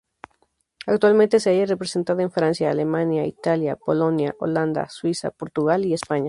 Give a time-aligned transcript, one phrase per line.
[0.87, 6.19] Actualmente se halla representada en Francia, Alemania, Italia, Polonia, Holanda, Suiza, Portugal y España.